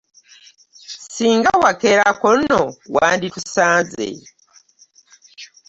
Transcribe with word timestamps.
Ssinga 0.99 1.51
wakeerako 1.63 2.27
nno 2.39 2.61
wanditusanze. 2.95 4.07